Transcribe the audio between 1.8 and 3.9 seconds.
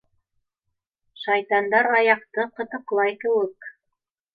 аяҡты ҡытыҡлай кеүек.